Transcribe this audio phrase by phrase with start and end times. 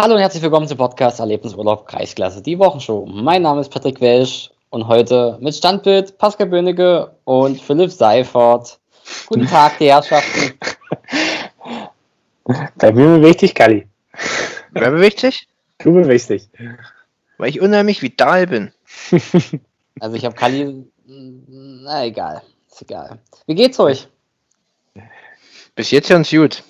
[0.00, 3.04] Hallo und herzlich willkommen zum Podcast Erlebnisurlaub Kreisklasse, die Wochenshow.
[3.04, 8.78] Mein Name ist Patrick Welsch und heute mit Standbild Pascal Böhnecke und Philipp Seifert.
[9.26, 10.56] Guten Tag, die Herrschaften.
[12.76, 13.88] Bei mir bewegt dich, Kali.
[14.70, 15.48] Wer bewegt sich?
[15.78, 16.48] Du bewegst dich.
[17.36, 18.72] Weil ich unheimlich vital bin.
[20.00, 23.18] Also ich habe Kali, na egal, ist egal.
[23.48, 24.06] Wie geht's euch?
[25.74, 26.62] Bis jetzt ganz gut.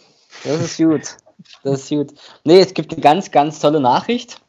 [0.44, 1.14] Das ist gut.
[1.62, 2.12] Das ist gut.
[2.44, 4.40] Nee, es gibt eine ganz, ganz tolle Nachricht,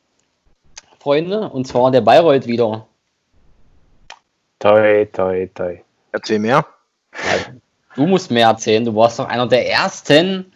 [1.00, 2.88] Freunde, und zwar der Bayreuth wieder.
[4.60, 5.80] Toi, toi, toi.
[6.12, 6.66] Erzähl mehr.
[7.96, 8.84] Du musst mehr erzählen.
[8.84, 10.52] Du warst doch einer der ersten,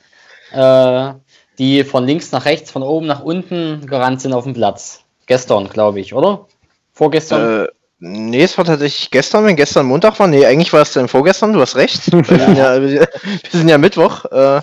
[0.52, 1.14] äh,
[1.58, 5.04] die von links nach rechts, von oben nach unten gerannt sind auf dem Platz.
[5.26, 6.48] Gestern, glaube ich, oder?
[6.92, 7.66] Vorgestern?
[7.66, 7.68] Äh,
[8.00, 10.28] nee, es war tatsächlich gestern, wenn gestern Montag war.
[10.28, 12.12] Nee, eigentlich war es dann vorgestern, du hast recht.
[12.12, 13.08] Wir sind ja, wir
[13.52, 14.26] sind ja Mittwoch.
[14.26, 14.62] Äh,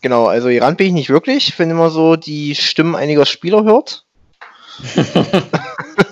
[0.00, 4.04] genau, also gerannt bin ich nicht wirklich, wenn immer so die Stimmen einiger Spieler hört.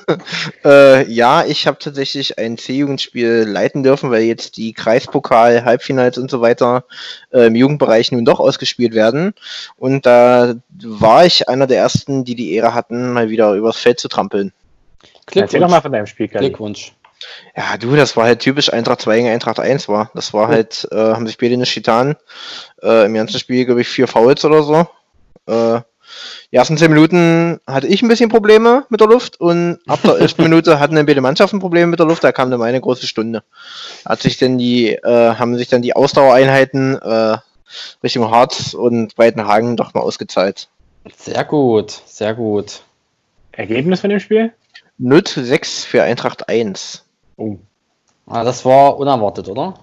[0.64, 6.30] äh, ja, ich habe tatsächlich ein C-Jugendspiel leiten dürfen, weil jetzt die Kreispokal, Halbfinals und
[6.30, 6.84] so weiter
[7.32, 9.34] äh, im Jugendbereich nun doch ausgespielt werden.
[9.76, 13.98] Und da war ich einer der ersten, die die Ehre hatten, mal wieder übers Feld
[13.98, 14.52] zu trampeln.
[15.34, 16.48] Erzähl doch mal von deinem Spiel, Kali.
[16.48, 16.92] Glückwunsch.
[17.56, 20.10] Ja, du, das war halt typisch Eintracht 2 gegen Eintracht 1 war.
[20.14, 22.16] Das war halt, äh, haben sich beide nicht getan.
[22.82, 24.86] Äh, Im ganzen Spiel, glaube ich, vier Fouls oder so.
[25.46, 25.80] Äh,
[26.52, 30.18] die ersten 10 Minuten hatte ich ein bisschen Probleme mit der Luft und ab der
[30.18, 30.38] 11.
[30.38, 33.42] Minute hatten dann beide Mannschaften Probleme mit der Luft, da kam dann meine große Stunde.
[34.04, 37.38] Hat sich dann die, äh, haben sich dann die Ausdauereinheiten äh,
[38.02, 40.68] Richtung Harz und Breitenhagen doch mal ausgezahlt.
[41.16, 42.82] Sehr gut, sehr gut.
[43.52, 44.52] Ergebnis von dem Spiel?
[44.98, 47.04] Nüt 6 für Eintracht 1.
[47.36, 47.56] Oh.
[48.26, 49.74] Ah, das war unerwartet, oder?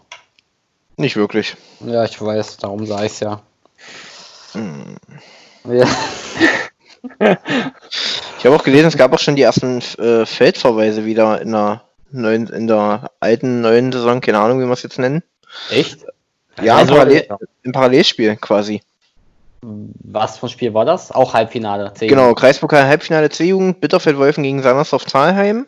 [0.98, 1.56] Nicht wirklich.
[1.80, 3.42] Ja, ich weiß, darum sage ich es ja.
[4.54, 4.98] Hm.
[5.66, 5.88] ja.
[8.40, 11.84] Ich habe auch gelesen, es gab auch schon die ersten äh, Feldverweise wieder in der
[12.12, 15.24] neuen, in der alten neuen Saison, keine Ahnung, wie wir es jetzt nennen.
[15.70, 16.06] Echt?
[16.62, 17.28] Ja, Also- im, Parallel,
[17.64, 18.82] im Parallelspiel quasi.
[19.66, 21.12] Was für ein Spiel war das?
[21.12, 21.94] Auch Halbfinale.
[21.94, 22.08] C.
[22.08, 25.68] Genau, Kreispokal Halbfinale C-Jugend, Bitterfeld-Wolfen gegen Sandersdorf Thalheim.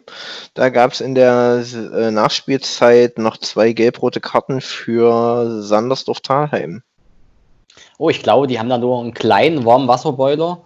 [0.53, 6.83] Da gab es in der äh, Nachspielzeit noch zwei gelb-rote Karten für Sandersdorf Thalheim.
[7.97, 10.59] Oh, ich glaube, die haben da nur einen kleinen warmen Wasserboiler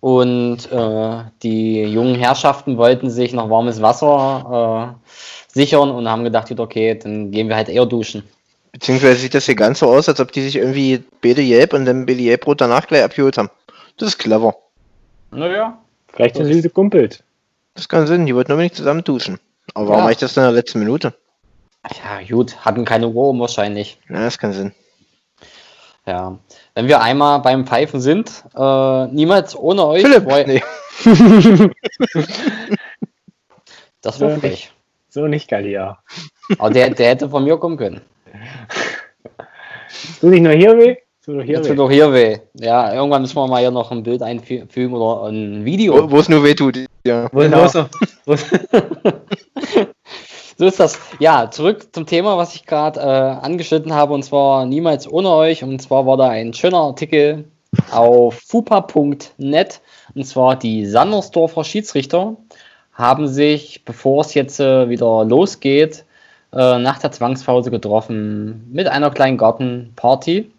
[0.00, 5.10] und äh, die jungen Herrschaften wollten sich noch warmes Wasser äh,
[5.52, 8.24] sichern und haben gedacht, gut, okay, dann gehen wir halt eher duschen.
[8.72, 11.84] Beziehungsweise sieht das hier ganz so aus, als ob die sich irgendwie beide gelb und
[11.84, 13.50] dann beide gelb-rot danach gleich abgeholt haben.
[13.98, 14.56] Das ist clever.
[15.30, 15.78] Naja.
[16.12, 17.22] Vielleicht sind sie gekumpelt.
[17.74, 19.38] Das kann Sinn, die wollten unbedingt zusammen duschen.
[19.74, 20.02] Aber warum Ja.
[20.04, 21.14] mache ich das denn in der letzten Minute?
[22.02, 23.98] Ja, gut, hatten keine um wahrscheinlich.
[24.08, 24.72] Ja, das kann Sinn.
[26.06, 26.38] Ja.
[26.74, 30.02] Wenn wir einmal beim Pfeifen sind, äh, niemals ohne euch.
[30.02, 30.62] Philipp, nee.
[34.00, 34.38] Das war Ja.
[34.38, 34.72] frech.
[35.08, 35.98] So nicht, Kali, ja.
[36.58, 38.00] Aber der, der hätte von mir kommen können.
[40.20, 40.96] Du nicht nur hier weh?
[41.24, 41.74] Tu doch hier tut weh.
[41.76, 42.38] doch hier weh.
[42.54, 46.04] Ja, irgendwann müssen wir mal hier noch ein Bild einfügen oder ein Video.
[46.04, 46.78] Wo, wo es nur weh tut.
[47.04, 47.28] Ja.
[47.28, 47.68] Genau.
[47.68, 47.86] so.
[50.58, 50.98] so ist das.
[51.18, 55.62] Ja, zurück zum Thema, was ich gerade äh, angeschnitten habe, und zwar niemals ohne euch.
[55.62, 57.44] Und zwar war da ein schöner Artikel
[57.90, 59.80] auf fupa.net,
[60.14, 62.36] und zwar die Sandersdorfer Schiedsrichter
[62.92, 66.04] haben sich, bevor es jetzt äh, wieder losgeht,
[66.52, 70.50] äh, nach der Zwangspause getroffen mit einer kleinen Gartenparty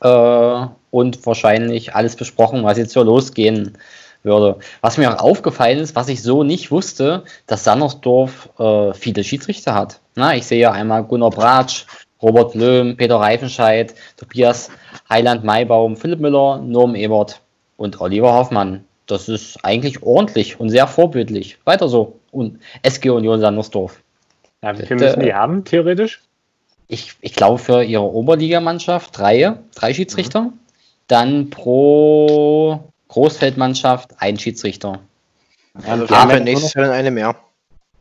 [0.00, 3.76] äh, und wahrscheinlich alles besprochen, was jetzt so losgehen
[4.22, 4.58] würde.
[4.80, 9.74] Was mir auch aufgefallen ist, was ich so nicht wusste, dass Sandersdorf äh, viele Schiedsrichter
[9.74, 10.00] hat.
[10.14, 11.86] Na, ich sehe einmal Gunnar Bratsch,
[12.20, 14.70] Robert Löhm, Peter Reifenscheid, Tobias
[15.08, 17.40] Heiland Maibaum, Philipp Müller, Norm Ebert
[17.76, 18.84] und Oliver Hoffmann.
[19.06, 21.58] Das ist eigentlich ordentlich und sehr vorbildlich.
[21.64, 22.18] Weiter so.
[22.30, 24.02] Und SG Union Sandersdorf.
[24.62, 26.22] Ja, wie viel müssen die haben, theoretisch?
[26.88, 30.52] Ich, ich glaube für ihre Oberligamannschaft drei, drei Schiedsrichter.
[31.06, 35.00] Dann pro Großfeldmannschaft ein Schiedsrichter.
[35.86, 37.36] Also die wir haben ja nächstes noch- Jahr eine mehr.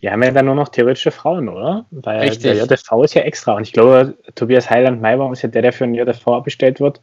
[0.01, 1.85] Die haben ja dann nur noch theoretische Frauen, oder?
[1.89, 2.43] Weil Richtig.
[2.43, 3.53] der JV ist ja extra.
[3.53, 7.01] Und ich glaube, Tobias Heiland Maibaum ist ja der, der für den JV abgestellt wird,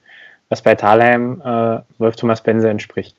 [0.48, 3.16] was bei Thalheim äh, Wolf Thomas Benze entspricht.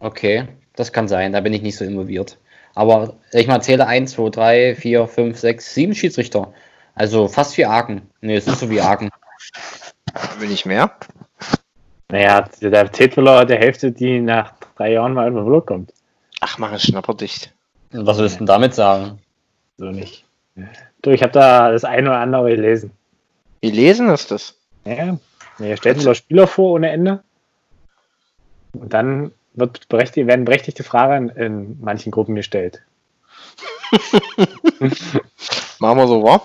[0.00, 0.44] Okay,
[0.76, 2.36] das kann sein, da bin ich nicht so involviert.
[2.74, 6.52] Aber ich mal zähle 1, 2, 3, 4, 5, 6, 7 Schiedsrichter.
[6.94, 8.02] Also fast wie Aachen.
[8.20, 9.10] Nee, es ist so wie Aachen.
[10.38, 10.90] Will nicht mehr?
[12.08, 15.92] Naja, der auch der Hälfte, die nach drei Jahren mal Vlog kommt.
[16.40, 17.52] Ach, mach es schnapperdicht.
[17.92, 19.18] Was willst du denn damit sagen?
[19.78, 20.24] So nicht.
[21.02, 22.92] Du, ich habe da das eine oder andere gelesen.
[23.60, 24.56] Wie lesen ist das?
[24.84, 25.18] Ja,
[25.58, 27.22] er stellt auch Spieler vor ohne Ende.
[28.72, 32.82] Und dann wird berechtigt, werden berechtigte Fragen in, manchen Gruppen gestellt.
[35.78, 36.42] Machen wir so, wa?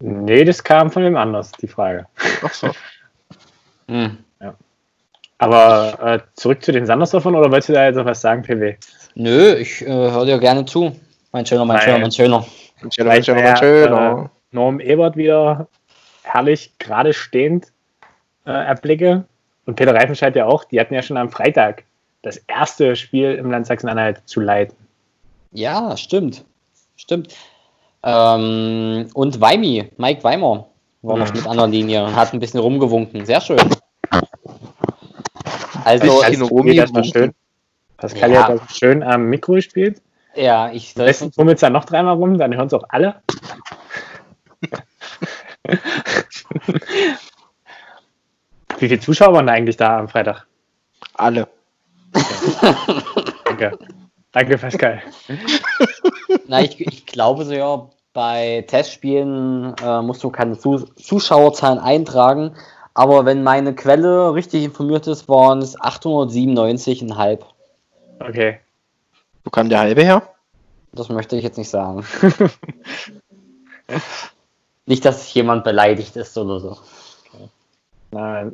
[0.00, 2.06] Nee, das kam von wem anders, die Frage.
[2.44, 2.70] Ach so.
[3.88, 4.18] Hm.
[5.40, 8.76] Aber äh, zurück zu den Sandersdorfern oder wolltest du da jetzt noch was sagen, PW?
[9.14, 10.94] Nö, ich äh, höre dir gerne zu.
[11.32, 12.44] Mein schöner, mein schöner, mein schöner.
[12.90, 14.24] Schöner, Weil, schöner, naja, schöner.
[14.24, 15.66] Äh, Norm Ebert wieder
[16.24, 17.72] herrlich gerade stehend
[18.44, 19.24] äh, erblicke.
[19.66, 20.64] Und Peter Reifenscheid ja auch.
[20.64, 21.84] Die hatten ja schon am Freitag
[22.22, 24.76] das erste Spiel im Land Sachsen-Anhalt zu leiten.
[25.52, 26.44] Ja, stimmt.
[26.96, 27.34] Stimmt.
[28.02, 30.66] Ähm, und Weimi, Mike Weimer,
[31.02, 31.36] war noch Mhm.
[31.36, 33.24] mit an der Linie und hat ein bisschen rumgewunken.
[33.26, 33.58] Sehr schön.
[35.84, 37.32] Also, Romi das und- schön,
[37.96, 38.48] Pascal Ja.
[38.48, 40.00] hat das schön am Mikro gespielt.
[40.34, 43.22] ja, ich Am besten fummelt es dann noch dreimal rum, dann hören es auch alle.
[48.80, 50.46] Wie viele Zuschauer waren da eigentlich da am Freitag?
[51.14, 51.46] Alle.
[53.44, 53.78] Danke.
[54.32, 55.02] Danke, Pascal.
[56.46, 62.56] Na, ich, ich glaube so ja, bei Testspielen äh, musst du keine Zus Zuschauerzahlen eintragen.
[62.94, 67.40] Aber wenn meine Quelle richtig informiert ist, waren es 897,5.
[68.18, 68.60] Okay.
[69.44, 70.22] Wo kam der halbe her?
[70.92, 72.04] Das möchte ich jetzt nicht sagen.
[74.86, 76.78] nicht, dass jemand beleidigt ist oder so.
[78.10, 78.50] Na,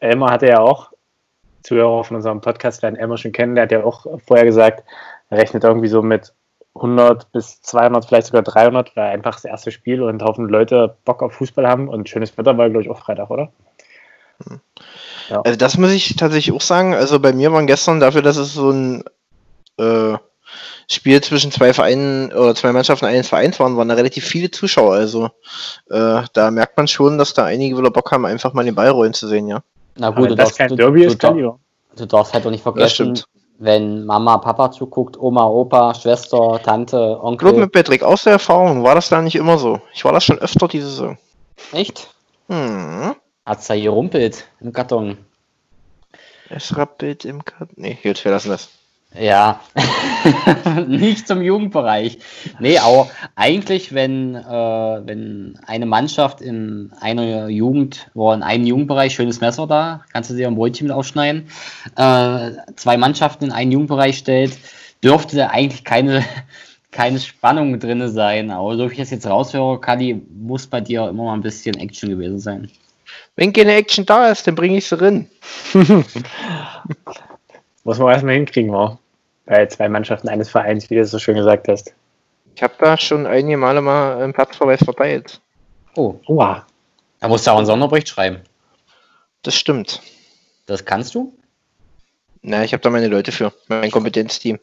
[0.00, 0.90] Elmar hatte ja auch,
[1.62, 4.84] Zuhörer von unserem Podcast werden Elmar schon kennen, der hat ja auch vorher gesagt,
[5.28, 6.32] er rechnet irgendwie so mit
[6.74, 11.22] 100 bis 200, vielleicht sogar 300, weil einfach das erste Spiel und Haufen Leute Bock
[11.22, 13.52] auf Fußball haben und schönes Wetter war, glaube ich, auch Freitag, oder?
[15.44, 16.94] Also das muss ich tatsächlich auch sagen.
[16.94, 19.04] Also bei mir waren gestern dafür, dass es so ein
[19.78, 20.16] äh,
[20.88, 24.94] Spiel zwischen zwei Vereinen oder zwei Mannschaften eines Vereins waren, waren da relativ viele Zuschauer.
[24.94, 25.26] Also
[25.88, 28.88] äh, da merkt man schon, dass da einige wieder Bock haben, einfach mal den Ball
[28.88, 29.62] rollen zu sehen, ja.
[30.00, 31.58] Na gut, du darfst, kein du, Derby du, ist, kann du,
[31.92, 33.24] die du darfst halt auch nicht vergessen, stimmt.
[33.58, 37.52] wenn Mama, Papa zuguckt, Oma, Opa, Schwester, Tante, Onkel.
[37.52, 39.78] mit Patrick, aus der Erfahrung war das da nicht immer so.
[39.92, 41.18] Ich war das schon öfter diese Saison.
[41.72, 42.08] Echt?
[42.48, 43.14] Hm.
[43.44, 45.18] Hat's da gerumpelt im Karton.
[46.48, 48.70] Es rappelt im Kat Nee, jetzt wir lassen das.
[49.18, 49.60] Ja,
[50.86, 52.18] nicht zum Jugendbereich.
[52.60, 59.12] Nee, aber eigentlich, wenn, äh, wenn eine Mannschaft in einer Jugend, oder in einem Jugendbereich,
[59.12, 61.48] schönes Messer da, kannst du dir ein Brötchen mit aufschneiden,
[61.96, 64.56] äh, zwei Mannschaften in einen Jugendbereich stellt,
[65.02, 66.24] dürfte eigentlich keine,
[66.92, 68.52] keine Spannung drin sein.
[68.52, 71.76] Aber so wie ich das jetzt raushöre, Kadi, muss bei dir immer mal ein bisschen
[71.78, 72.70] Action gewesen sein.
[73.34, 75.28] Wenn keine Action da ist, dann bringe ich sie rein.
[77.90, 79.00] Muss man erstmal hinkriegen, war.
[79.46, 81.92] Bei zwei Mannschaften eines Vereins, wie du es so schön gesagt hast.
[82.54, 85.40] Ich habe da schon einige Male mal einen Platzverweis verteilt.
[85.96, 86.64] Oh, Oha.
[87.18, 88.42] da musst du auch einen Sonderbericht schreiben.
[89.42, 90.00] Das stimmt.
[90.66, 91.34] Das kannst du?
[92.42, 94.60] Na, ich habe da meine Leute für, mein Kompetenzteam.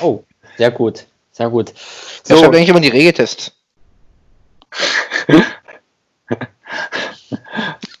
[0.00, 0.24] Oh,
[0.56, 1.04] sehr gut.
[1.32, 1.74] Sehr gut.
[2.24, 2.32] So.
[2.32, 3.52] Ich So, habe eigentlich immer die Regeltests.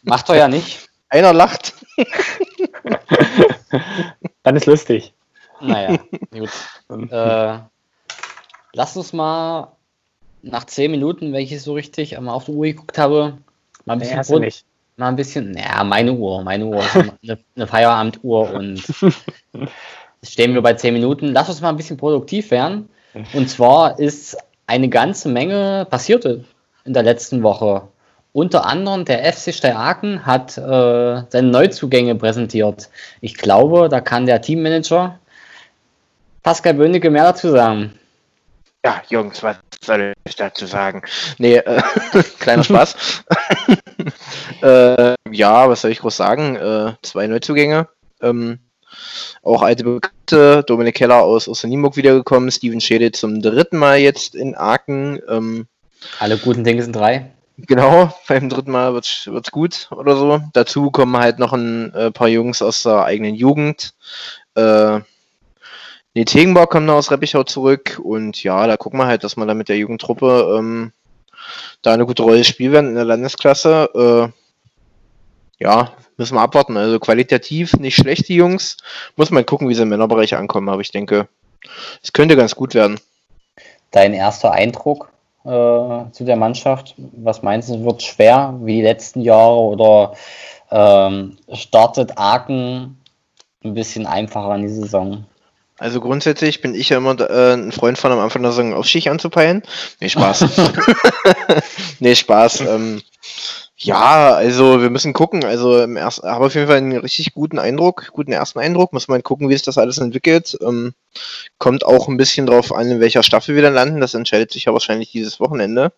[0.02, 0.88] macht er ja nicht.
[1.10, 1.74] Einer lacht.
[4.42, 5.14] Dann ist lustig.
[5.60, 5.98] Naja,
[6.32, 6.50] gut.
[7.10, 7.58] Äh,
[8.74, 9.76] lass uns mal
[10.42, 13.38] nach zehn Minuten, wenn ich es so richtig einmal auf die Uhr geguckt habe,
[13.84, 14.64] mal ein Nee, bisschen, du Pro- nicht.
[14.96, 18.82] mal ein bisschen, naja, meine Uhr, meine Uhr, ist eine, eine Feierabenduhr und
[20.22, 21.28] stehen wir bei zehn Minuten.
[21.28, 22.88] Lass uns mal ein bisschen produktiv werden.
[23.34, 24.36] Und zwar ist
[24.66, 27.88] eine ganze Menge passiert in der letzten Woche.
[28.32, 32.88] Unter anderem der FC Steyr-Aachen hat äh, seine Neuzugänge präsentiert.
[33.20, 35.18] Ich glaube, da kann der Teammanager
[36.42, 37.92] Pascal Böhnecke mehr dazu sagen.
[38.84, 41.02] Ja, Jungs, was soll ich dazu sagen?
[41.38, 41.82] Nee, äh,
[42.38, 43.24] kleiner Spaß.
[44.62, 46.56] äh, ja, was soll ich groß sagen?
[46.56, 47.88] Äh, zwei Neuzugänge.
[48.22, 48.58] Ähm,
[49.42, 54.56] auch alte Bekannte, Dominik Keller aus Osternienburg wiedergekommen, Steven Schede zum dritten Mal jetzt in
[54.56, 55.20] Aachen.
[55.28, 55.66] Ähm,
[56.18, 57.30] Alle guten Dinge sind drei.
[57.58, 60.40] Genau, beim dritten Mal wird's, wird's gut oder so.
[60.52, 63.94] Dazu kommen halt noch ein äh, paar Jungs aus der eigenen Jugend.
[64.54, 65.00] Äh,
[66.14, 69.46] Nils Hegenbach kommt noch aus Reppichau zurück und ja, da gucken wir halt, dass wir
[69.46, 70.92] da mit der Jugendtruppe ähm,
[71.82, 74.30] da eine gute Rolle spielen werden in der Landesklasse.
[74.30, 76.76] Äh, ja, müssen wir abwarten.
[76.76, 78.76] Also qualitativ nicht schlecht, die Jungs.
[79.16, 81.28] Muss man gucken, wie sie im Männerbereich ankommen, aber ich denke,
[82.02, 83.00] es könnte ganz gut werden.
[83.90, 85.11] Dein erster Eindruck
[85.44, 86.94] äh, zu der Mannschaft?
[86.96, 90.14] Was meinst du, wird schwer wie die letzten Jahre oder
[90.70, 93.00] ähm, startet Aachen
[93.64, 95.24] ein bisschen einfacher in die Saison?
[95.78, 99.08] Also grundsätzlich bin ich ja immer äh, ein Freund von am Anfang der Saison Aufstieg
[99.08, 99.62] anzupeilen.
[100.00, 100.46] Nee, Spaß.
[101.98, 102.60] nee, Spaß.
[102.60, 103.02] Ähm,
[103.84, 105.44] Ja, also wir müssen gucken.
[105.44, 108.92] Also im ersten, habe auf jeden Fall einen richtig guten Eindruck, guten ersten Eindruck.
[108.92, 110.56] Muss man gucken, wie sich das alles entwickelt.
[110.62, 110.94] Ähm,
[111.58, 114.00] kommt auch ein bisschen drauf an, in welcher Staffel wir dann landen.
[114.00, 115.92] Das entscheidet sich ja wahrscheinlich dieses Wochenende.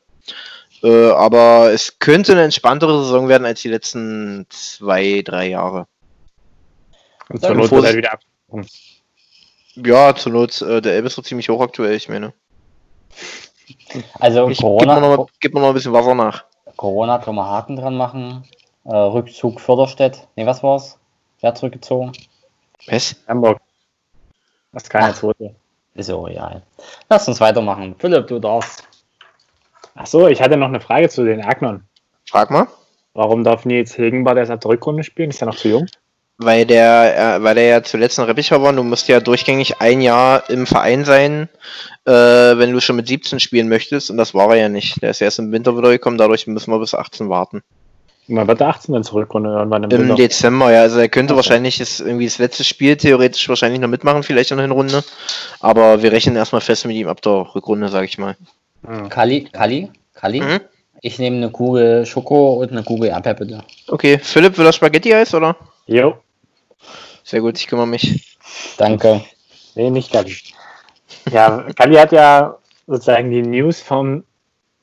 [0.83, 5.87] Äh, aber es könnte eine entspanntere Saison werden als die letzten zwei, drei Jahre.
[7.29, 8.21] Und zur Not wird halt wieder ab.
[9.75, 12.33] Ja, zur Not, äh, der Elbe ist so ziemlich hoch aktuell, ich meine.
[14.19, 16.45] Also Ich, gib, Corona, mir noch, gib mir noch ein bisschen Wasser nach.
[16.77, 18.45] Corona können wir Haken dran machen.
[18.85, 20.27] Äh, Rückzug Förderstedt.
[20.37, 20.99] Ne, was war's?
[21.41, 22.13] Wer hat zurückgezogen?
[22.87, 23.17] Was?
[23.29, 23.61] Hamburg.
[24.73, 25.15] Das ist keine Ach.
[25.15, 25.55] zweite.
[25.95, 26.63] Ist ja real.
[27.09, 27.95] Lass uns weitermachen.
[27.99, 28.87] Philipp, du darfst.
[29.95, 31.87] Achso, ich hatte noch eine Frage zu den Agnern.
[32.29, 32.67] Frag mal.
[33.15, 35.31] Warum darf Nils Hilgenbart erst ab der Rückrunde spielen?
[35.31, 35.87] Ist er noch zu jung?
[36.37, 39.81] Weil der, äh, weil der ja zuletzt ein Reppicher war und du musst ja durchgängig
[39.81, 41.49] ein Jahr im Verein sein,
[42.07, 44.11] äh, wenn du schon mit 17 spielen möchtest.
[44.11, 45.01] Und das war er ja nicht.
[45.01, 47.63] Der ist erst im Winter wieder gekommen, dadurch müssen wir bis 18 warten.
[48.27, 50.15] Man wird der 18 dann zur Rückrunde irgendwann im Im Winter.
[50.15, 50.81] Dezember, ja.
[50.81, 51.37] Also er könnte Okay.
[51.37, 55.05] wahrscheinlich ist irgendwie das letzte Spiel theoretisch wahrscheinlich noch mitmachen, vielleicht in der Hinrunde.
[55.61, 58.35] Aber wir rechnen erstmal fest mit ihm ab der Rückrunde, sag ich mal.
[58.87, 59.09] Hm.
[59.09, 60.41] Kali, Kali, Kali.
[60.41, 60.61] Mhm.
[61.03, 63.65] Ich nehme eine Kugel Schoko und eine Kugel Erdbeer, bitte.
[63.89, 65.55] Okay, Philipp, will er Spaghetti-Eis, oder?
[65.87, 66.17] Jo,
[67.23, 68.39] Sehr gut, ich kümmere mich.
[68.79, 69.25] Danke.
[69.75, 70.37] nee, nicht Galli.
[71.31, 74.25] Ja, Galli hat ja sozusagen die News vom,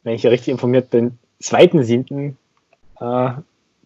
[0.03, 2.35] wenn ich hier richtig informiert bin, 2.7.
[2.99, 3.33] Äh,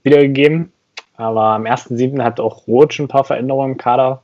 [0.04, 0.72] wiedergegeben.
[1.18, 2.22] Aber am 1.7.
[2.22, 4.22] hat auch Roth schon ein paar Veränderungen im Kader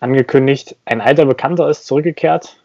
[0.00, 0.76] angekündigt.
[0.86, 2.56] Ein alter Bekannter ist zurückgekehrt.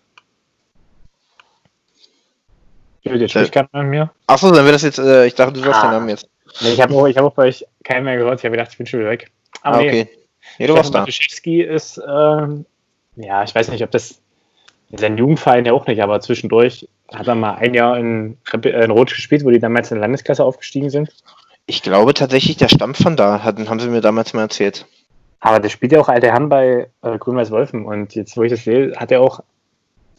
[3.04, 4.12] Jetzt spricht keiner mir.
[4.28, 5.88] Achso, dann wird das jetzt, äh, ich dachte, du sagst Ah.
[5.88, 6.28] den Namen jetzt.
[6.62, 8.40] Nee, ich habe auch, ich hab auch bei euch keinen mehr gehört.
[8.40, 9.32] Ich habe gedacht, ich bin schon wieder weg.
[9.62, 10.08] Aber Ah, okay.
[10.60, 11.00] Nee, du warst da.
[11.00, 12.66] Matuszewski ist, ähm,
[13.16, 14.20] ja, ich weiß nicht, ob das
[14.92, 19.10] sein Jugendverein ja auch nicht, aber zwischendurch hat er mal ein Jahr in, in Rot
[19.10, 21.10] gespielt, wo die damals in der Landesklasse aufgestiegen sind.
[21.66, 24.86] Ich glaube tatsächlich, der stammt von da, hatten, haben sie mir damals mal erzählt.
[25.40, 28.64] Aber der spielt ja auch alte Herren bei äh, Grün-Weiß-Wolfen und jetzt, wo ich das
[28.64, 29.42] sehe, hat er auch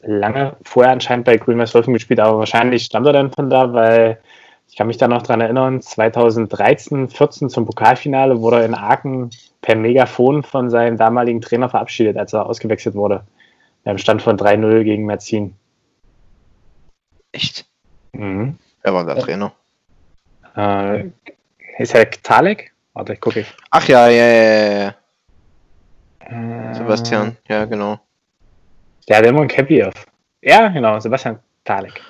[0.03, 4.21] lange vorher anscheinend bei Grün-Weiß-Wolfen gespielt, aber wahrscheinlich stammt er dann von da, weil
[4.69, 9.31] ich kann mich da noch dran erinnern, 2013, 14 zum Pokalfinale wurde er in Aachen
[9.63, 13.23] per Megafon von seinem damaligen Trainer verabschiedet, als er ausgewechselt wurde.
[13.85, 15.55] Beim Stand von 3-0 gegen Merzin.
[17.33, 17.65] Echt?
[18.13, 18.59] Mhm.
[18.83, 19.17] Wer war der.
[19.17, 19.53] Trainer?
[20.55, 21.07] Äh,
[21.79, 22.73] ist er Talek?
[22.93, 23.47] Warte, ich gucke.
[23.71, 24.95] Ach ja, ja, ja, ja, ja.
[26.71, 27.99] Äh, Sebastian, ja, genau.
[29.09, 29.95] Der hat immer ein Cappy auf.
[30.43, 32.03] Ja, genau, Sebastian Talek.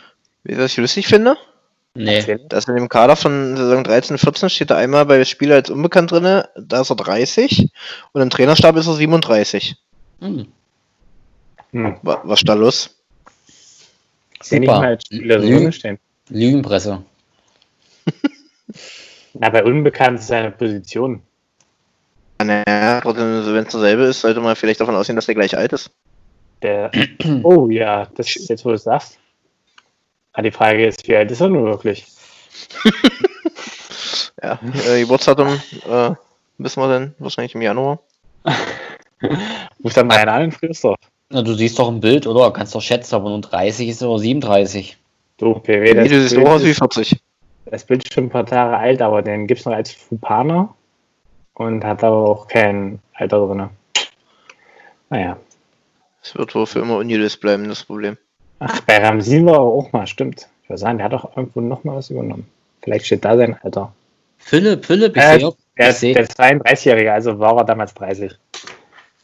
[0.42, 1.36] Wie was ich lustig finde?
[1.94, 2.16] Nee.
[2.16, 2.38] Erzähl.
[2.48, 6.12] dass in dem Kader von Saison 13, 14 steht er einmal bei Spieler als unbekannt
[6.12, 7.70] drin, da ist er 30
[8.12, 9.76] und im Trainerstab ist er 37.
[10.20, 10.46] Hm.
[11.72, 11.96] Hm.
[12.02, 12.94] Wa- Was ist da los?
[14.40, 14.80] Super.
[14.80, 15.98] mal als Spieler so Lü- drin stehen.
[16.28, 17.02] Lügenpresse.
[19.34, 21.22] Na, bei unbekannt ist seine Position.
[22.42, 25.90] Naja, wenn es dasselbe ist, sollte man vielleicht davon ausgehen, dass der gleich alt ist.
[26.62, 26.90] Der,
[27.42, 29.18] oh ja, das ist jetzt, wo du es sagst.
[30.38, 32.06] Ah, die Frage ist, wie alt ist er nun wirklich?
[34.40, 36.10] Ja, äh, Geburtsdatum äh,
[36.58, 37.98] wissen wir dann wahrscheinlich im Januar.
[39.82, 40.96] Ruf dann mal einen an Friedrichsdorf.
[41.30, 42.52] Na, du siehst doch ein Bild, oder?
[42.52, 44.96] Kannst doch schätzen, ob er nun 30 ist oder 37.
[45.38, 47.20] Du, PW, Nee, das, du siehst Bild aus wie ist, 40.
[47.66, 50.72] das Bild ist schon ein paar Tage alt, aber den gibt es noch als Fupaner
[51.54, 53.70] und hat aber auch kein Alter drin.
[55.10, 55.36] Naja.
[56.22, 58.16] Es wird wohl für immer ungelöst bleiben, das Problem.
[58.60, 60.48] Ach, bei Ramsin war er auch mal, stimmt.
[60.62, 62.48] Ich würde sagen, der hat doch irgendwo noch mal was übernommen.
[62.82, 63.92] Vielleicht steht da sein Alter.
[64.38, 68.32] Philipp, Philipp, ich Äh, sehe Der, seh, der 32-Jährige, also war er damals 30.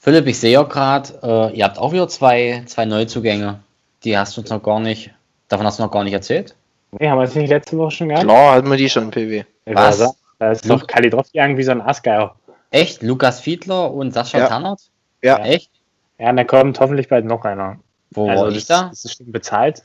[0.00, 3.61] Philipp, ich sehe ja gerade, äh, ihr habt auch wieder zwei, zwei Neuzugänge.
[4.05, 5.11] Die hast du uns noch gar nicht,
[5.49, 6.55] davon hast du noch gar nicht erzählt.
[6.93, 8.25] Nee, haben wir das nicht letzte Woche schon gehabt?
[8.25, 9.45] Klar, hatten wir die schon im PW.
[9.64, 10.14] Ich Was?
[10.38, 12.35] Da ist doch Kalidrowski irgendwie so ein Assgeier.
[12.71, 13.03] Echt?
[13.03, 14.49] Lukas Fiedler und Sascha Ja.
[14.49, 14.81] Tannert?
[15.23, 15.38] Ja.
[15.38, 15.71] Echt?
[16.19, 17.79] Ja, und da kommt hoffentlich bald noch einer.
[18.14, 18.88] Wo also war das, ich da?
[18.88, 19.83] Das ist schon bezahlt.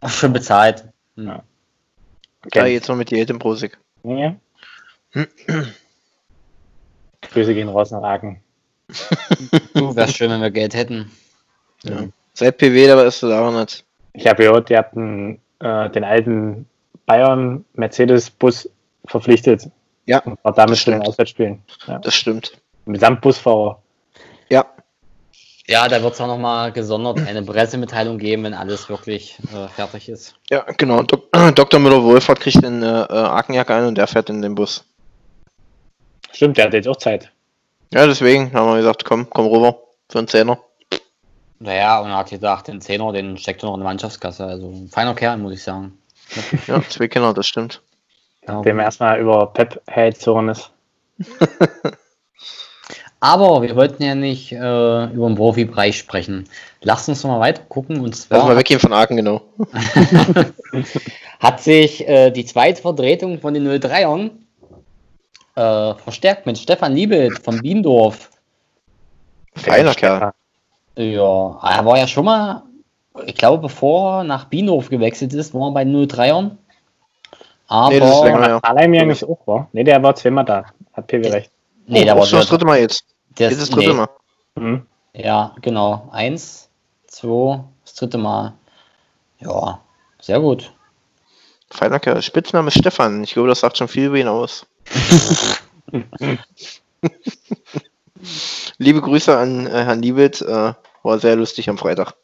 [0.00, 0.84] Ach, schon bezahlt.
[1.16, 1.42] Ja.
[2.54, 3.78] Ja, jetzt noch mit die Eltern Prosig.
[4.04, 4.36] Ja.
[7.22, 8.40] Grüße gehen raus nach Aachen.
[9.74, 11.10] Du, Wäre schön, wenn wir Geld hätten.
[11.82, 12.04] Ja.
[12.34, 13.84] Seit PW, da ist du da nicht.
[14.12, 16.66] Ich habe gehört, ihr habt einen, äh, den alten
[17.06, 18.70] Bayern Mercedes-Bus
[19.06, 19.68] verpflichtet.
[20.06, 21.08] Ja, Und war damit das schon in stimmt.
[21.08, 21.62] Auswärtsspielen.
[21.86, 21.98] Ja.
[21.98, 22.60] Das stimmt.
[22.84, 23.82] Mitsamt Busfahrer.
[25.68, 30.08] Ja, da wird es auch nochmal gesondert eine Pressemitteilung geben, wenn alles wirklich äh, fertig
[30.08, 30.34] ist.
[30.50, 31.02] ja, genau.
[31.02, 31.80] Dok Dr.
[31.80, 34.84] Müller-Wohlfahrt kriegt eine äh, Akenjacke ein und der fährt in den Bus.
[36.32, 37.32] Stimmt, der hat jetzt auch Zeit.
[37.92, 40.58] Ja, deswegen haben wir gesagt, komm, komm rüber für einen Zehner.
[41.58, 44.44] Naja, und er hat gesagt, den Zehner, den steckt er noch in der Mannschaftskasse.
[44.44, 45.98] Also ein feiner Kerl, muss ich sagen.
[46.66, 47.80] Ja, zwei Kinder, das stimmt.
[48.46, 50.70] Nachdem er erstmal über Pep hergezogen ist.
[53.20, 54.56] Aber wir wollten ja nicht äh,
[55.06, 56.48] über den Profibereich sprechen.
[56.82, 58.00] Lasst uns noch mal weiter gucken.
[58.00, 59.42] Und Lass mal zwar weggehen von Aachen, genau.
[61.40, 64.30] hat sich äh, die zweite Vertretung von den 03ern
[65.54, 68.30] äh, verstärkt mit Stefan Liebelt von Biendorf.
[69.54, 70.32] Feiner Kerl.
[70.96, 72.62] Ja, er war ja schon mal,
[73.24, 76.52] ich glaube, bevor er nach Biendorf gewechselt ist, war er bei den 03ern.
[77.68, 78.60] Aber Nee, das ist länger her.
[78.62, 79.68] Allein mir ist auch, war.
[79.72, 80.66] Ne, der war zweimal da.
[80.92, 81.50] Hat PW recht.
[81.86, 83.04] Nee, oh, der war schon das dritte Mal jetzt.
[83.38, 83.94] der Jetzt das dritte nee.
[83.94, 84.08] Mal.
[84.56, 84.86] Mhm.
[85.14, 86.08] Ja, genau.
[86.12, 86.68] Eins,
[87.06, 88.54] zwei, das dritte Mal.
[89.40, 89.80] Ja,
[90.20, 90.72] sehr gut.
[91.70, 92.22] Feiner Kerl.
[92.22, 93.24] Spitzname ist Stefan.
[93.24, 94.66] Ich glaube, das sagt schon viel über ihn aus.
[98.78, 100.40] Liebe Grüße an äh, Herrn Liebelt.
[100.42, 102.14] Äh, war sehr lustig am Freitag.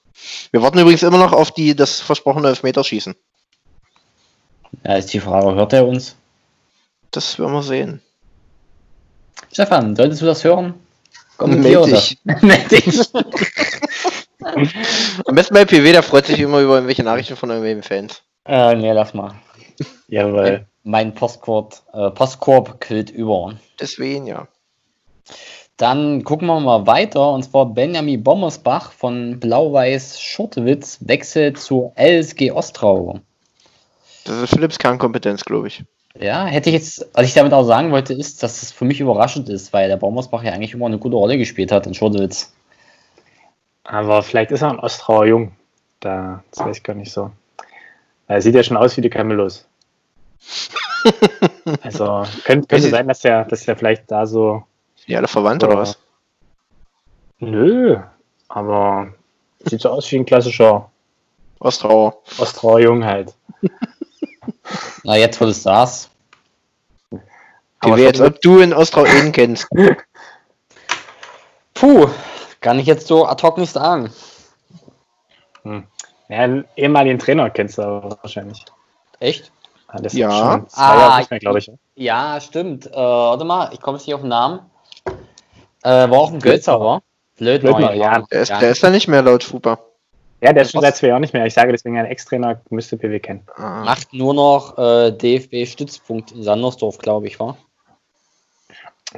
[0.50, 3.14] Wir warten übrigens immer noch auf die, das versprochene Elfmeterschießen.
[4.84, 6.16] Ja, ist die Frage, hört er uns?
[7.10, 8.00] Das werden wir sehen.
[9.52, 10.74] Stefan, solltest du das hören?
[12.42, 12.80] Meld dich.
[12.86, 13.10] dich.
[15.26, 18.22] Am besten bei PW, der freut sich immer über irgendwelche Nachrichten von irgendwelchen Fans.
[18.46, 19.34] äh, nee, lass mal.
[20.08, 20.66] Jawohl.
[20.84, 23.54] Mein Postkorb, äh, Postkorb quillt über.
[23.78, 24.48] Deswegen, ja.
[25.76, 27.32] Dann gucken wir mal weiter.
[27.32, 33.20] Und zwar Benjamin Bommersbach von Blau-Weiß Schurtewitz wechselt zur LSG Ostrau.
[34.24, 35.84] Das ist Philips Kernkompetenz, glaube ich.
[36.22, 39.00] Ja, hätte ich jetzt, was ich damit auch sagen wollte, ist, dass es für mich
[39.00, 42.54] überraschend ist, weil der Bommersbach ja eigentlich immer eine gute Rolle gespielt hat in Schurtewitz.
[43.82, 45.52] Aber vielleicht ist er ein Ostrauer Jung.
[45.98, 47.32] Da, das weiß ich gar nicht so.
[48.28, 49.66] Er sieht ja schon aus wie die Camelos.
[51.82, 54.62] also könnte, könnte sein, dass der, dass der vielleicht da so.
[55.06, 55.98] Ja, alle verwandt oder was?
[57.40, 57.98] Nö,
[58.46, 59.12] aber
[59.64, 60.88] sieht so aus wie ein klassischer
[61.58, 62.22] Ostrauer.
[62.38, 63.34] Ostrauer Jung halt.
[65.02, 66.11] Na, jetzt, wo du es sagst.
[67.82, 69.68] Aber als schon- ob du in Ostrau ihn kennst.
[71.74, 72.06] Puh,
[72.60, 74.10] kann ich jetzt so ad hoc nicht sagen.
[75.64, 75.82] Ja,
[76.28, 78.64] einen ehemaligen Trainer kennst du aber wahrscheinlich.
[79.20, 79.52] Echt?
[79.88, 80.28] Ah, Das Ja.
[80.30, 81.70] ist schon zwei Ah, Jahre nicht mehr, glaube ich.
[81.94, 82.86] Ja, stimmt.
[82.86, 84.60] Äh, warte mal, ich komme jetzt nicht auf den Namen.
[85.84, 86.38] Äh, war auch ein?
[86.38, 87.02] Blödner,
[87.38, 88.22] Blödner, ja.
[88.30, 89.78] Der ist, der ist da nicht mehr laut Fupa.
[90.40, 91.46] Ja, der ist schon seit zwei Jahren nicht mehr.
[91.46, 93.46] Ich sage deswegen, ein Ex-Trainer müsste PW kennen.
[93.56, 93.84] Ah.
[93.84, 97.56] Macht nur noch äh, DFB-Stützpunkt in Sandersdorf, glaube ich, war?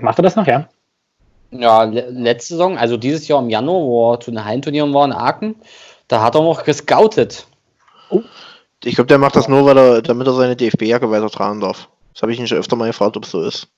[0.00, 0.68] Macht er das noch, ja?
[1.50, 5.04] Ja, le letzte Saison, also dieses Jahr im Januar, wo er zu den Hallenturnieren war
[5.04, 5.54] in Aachen,
[6.09, 7.46] da hat er noch gescoutet.
[8.83, 11.88] Ich glaube, der macht das nur, weil er, damit er seine DFB-Jacke weitertragen darf.
[12.12, 13.68] Das habe ich ihn schon öfter mal gefragt, ob es so ist.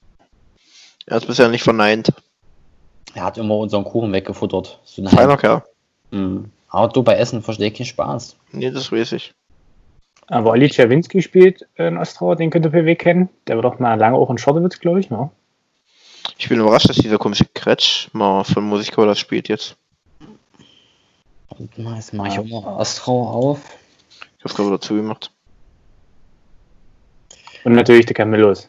[1.06, 2.12] Er hat es bisher nicht verneint.
[3.14, 4.80] Er hat immer unseren Kuchen weggefuttert.
[4.84, 5.62] So eine Feiner Kerl.
[6.10, 6.50] Mhm.
[6.68, 8.36] Aber du bei Essen verstehe ich keinen Spaß.
[8.52, 9.32] Nee, das weiß ich.
[10.26, 13.28] Aber Olli Czerwinski spielt in Ostrauer, den könnte PW kennen.
[13.46, 15.08] Der war doch mal lange auch in Schottewitz, glaube ich.
[15.08, 15.30] Ne?
[16.38, 19.76] Ich bin überrascht, dass dieser komische Kretsch mal von Musikcola spielt jetzt.
[21.48, 23.60] Und mal, Jetzt mache ich auch mal Astrau auf.
[24.38, 25.30] Ich hab's gerade dazu gemacht.
[27.64, 28.68] Und natürlich der Camillos.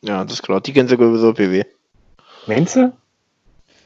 [0.00, 0.60] Ja, das ist klar.
[0.60, 1.64] Die kennen sie sowieso PW.
[2.46, 2.92] Meinst du?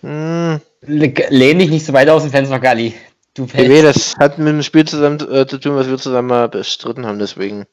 [0.03, 2.95] Hm, Le- Lehn dich nicht so weit aus dem Fenster, Galli.
[3.35, 6.49] Du PW, das hat mit dem Spiel zusammen äh, zu tun, was wir zusammen mal
[6.49, 7.67] bestritten haben, deswegen.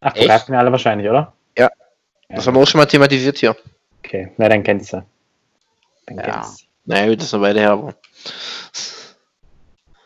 [0.00, 0.30] Ach, du Echt?
[0.30, 1.32] hast alle wahrscheinlich, oder?
[1.56, 1.70] Ja.
[2.28, 3.56] Das haben wir auch schon mal thematisiert hier.
[4.06, 5.04] Okay, na dann kennst du.
[6.06, 6.22] Dann Ja.
[6.22, 6.66] kennst du.
[6.84, 7.94] Naja, gut, das Weile her, aber.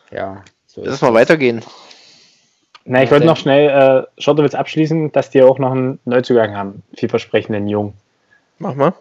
[0.09, 1.63] Ja, so Lass mal weitergehen.
[2.83, 3.69] Na, ich wollte noch schnell
[4.17, 6.81] äh, Schottewitz abschließen, dass die auch noch einen Neuzugang haben.
[6.95, 7.93] Vielversprechenden Jungen.
[8.57, 8.93] Mach mal.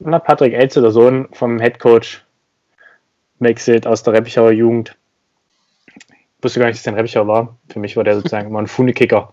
[0.00, 2.22] Na, Patrick Elze, der Sohn vom Headcoach,
[3.38, 4.96] wechselt aus der Reppichauer Jugend.
[6.08, 7.56] Ich wusste gar nicht, dass er ein Reppichauer war.
[7.68, 9.32] Für mich war der sozusagen immer ein Funde-Kicker.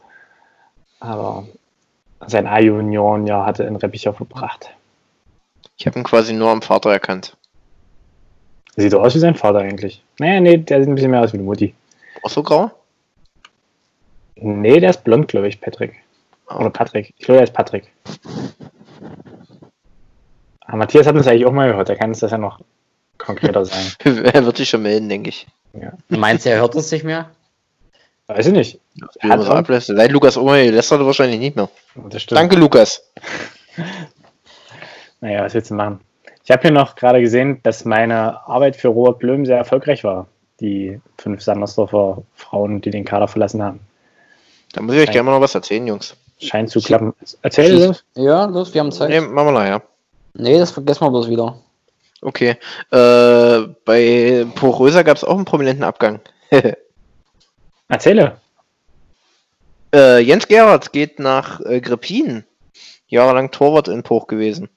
[1.00, 1.48] Aber
[2.28, 4.70] sein A-Juniorenjahr hatte in Reppichau verbracht.
[5.78, 7.36] Ich habe ihn quasi nur am Vater erkannt.
[8.78, 10.04] Sieht doch aus wie sein Vater eigentlich.
[10.20, 11.74] Naja, nee, der sieht ein bisschen mehr aus wie die Mutti.
[12.24, 12.72] Auch so grau?
[14.36, 15.96] Nee, der ist blond, glaube ich, Patrick.
[16.48, 17.14] Oder Patrick.
[17.18, 17.92] Ich glaube, er ist Patrick.
[20.62, 21.90] Aber Matthias hat uns eigentlich auch mal gehört.
[21.90, 22.60] Da kann es das ja noch
[23.18, 23.86] konkreter sein.
[24.04, 25.48] er wird sich schon melden, denke ich.
[26.10, 27.30] Du meinst, er hört uns nicht mehr?
[28.28, 28.80] Weiß ich nicht.
[29.22, 29.88] Man so ablässt.
[29.88, 31.70] Seit Lukas Oma lässt er wahrscheinlich nicht mehr.
[32.10, 32.40] Das stimmt.
[32.40, 33.04] Danke, Lukas.
[35.22, 36.02] Naja, was willst du machen?
[36.44, 40.28] Ich habe hier noch gerade gesehen, dass meine Arbeit für Robert Blöm sehr erfolgreich war.
[40.60, 43.80] Die fünf Sandersdorfer Frauen, die den Kader verlassen haben.
[44.74, 46.16] Da muss ich euch gerne mal noch was erzählen, Jungs.
[46.40, 47.14] Scheint zu klappen.
[47.42, 48.04] Erzähl das.
[48.14, 49.10] Ja, los, wir haben Zeit.
[49.10, 49.82] Nee, machen wir nachher.
[50.36, 51.58] Nee, das vergessen wir bloß wieder.
[52.22, 52.58] Okay.
[52.92, 56.20] Äh, bei Poröser gab es auch einen prominenten Abgang.
[57.88, 58.38] Erzähle.
[59.94, 62.44] äh, Jens Gerhardt geht nach äh, Greppin.
[63.08, 64.70] jahrelang Torwart in Poch gewesen.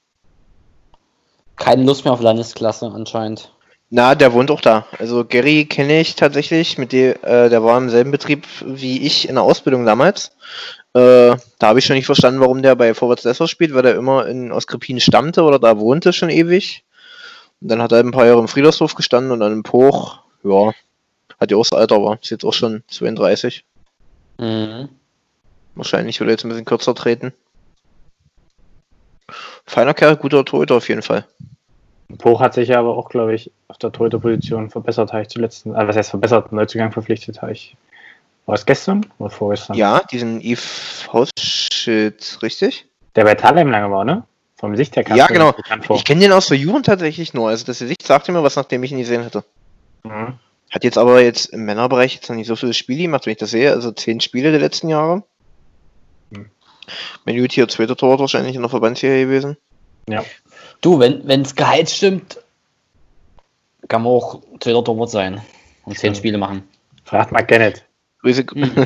[1.55, 3.51] Keine Lust mehr auf Landesklasse anscheinend.
[3.89, 4.85] Na, der wohnt auch da.
[4.99, 9.27] Also Gary kenne ich tatsächlich, mit dem, äh, der war im selben Betrieb wie ich
[9.27, 10.31] in der Ausbildung damals.
[10.93, 13.95] Äh, da habe ich schon nicht verstanden, warum der bei Vorwärts Dessau spielt, weil der
[13.95, 16.83] immer in Oskrepin stammte oder da wohnte schon ewig.
[17.61, 20.71] Und dann hat er ein paar Jahre im Friedershof gestanden und dann im Poch, ja,
[21.39, 22.19] hat ja auch das Alter war.
[22.21, 23.63] Ist jetzt auch schon 32.
[24.37, 24.89] Mhm.
[25.75, 27.33] Wahrscheinlich will er jetzt ein bisschen kürzer treten.
[29.65, 31.25] Feiner Kerl, guter Torhüter auf jeden Fall.
[32.17, 35.67] Poch hat sich ja aber auch, glaube ich, auf der Torhüterposition verbessert, habe ich zuletzt,
[35.67, 37.75] äh, was heißt verbessert, Neuzugang verpflichtet, habe ich.
[38.47, 39.77] War es gestern oder vorgestern?
[39.77, 42.87] Ja, diesen Yves Hausschild, richtig?
[43.15, 44.23] Der bei Thalheim lange war, ne?
[44.55, 45.53] Vom Sicht her kam Ja, genau.
[45.93, 47.49] Ich kenne den aus der Jugend tatsächlich nur.
[47.49, 49.43] Also das Gesicht sagte mir was, nachdem ich ihn gesehen hatte.
[50.03, 50.39] Mhm.
[50.69, 53.39] Hat jetzt aber jetzt im Männerbereich jetzt noch nicht so viele Spiele gemacht, wenn ich
[53.39, 53.71] das sehe.
[53.71, 55.23] Also zehn Spiele der letzten Jahre.
[56.31, 56.49] Hm.
[57.25, 59.57] Menü hier zweiter Tor wahrscheinlich in der Verbandsserie gewesen.
[60.07, 60.23] Ja.
[60.81, 62.39] Du, wenn wenns Gehalt stimmt,
[63.87, 65.41] kann man auch zweiter Torwart sein
[65.85, 66.13] und zehn.
[66.15, 66.67] Spiele machen.
[67.03, 67.83] Fragt mal Kenneth.
[68.21, 68.71] Grüße, Hm.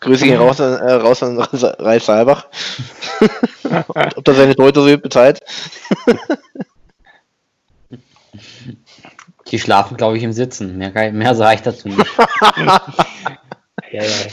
[0.00, 2.46] Grüße gehen raus an, äh, raus an Ralf Saalbach.
[4.16, 5.40] Ob er seine Torhüter so gut bezahlt.
[9.50, 10.76] Die schlafen, glaube ich, im Sitzen.
[10.78, 12.06] Mehr, mehr reicht dazu nicht.
[13.90, 14.26] Ja, ja.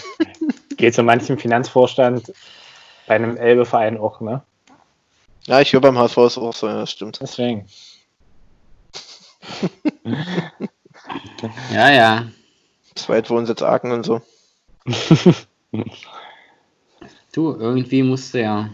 [0.75, 2.33] Geht so manchem Finanzvorstand
[3.07, 4.43] bei einem Elbe-Verein auch, ne?
[5.45, 7.19] Ja, ich höre beim HSV ist auch so, ja, das stimmt.
[7.21, 7.65] Deswegen.
[11.71, 12.27] ja, ja.
[12.95, 14.21] Zweitwohnsitz Aachen und so.
[17.31, 18.69] Du, irgendwie musste ja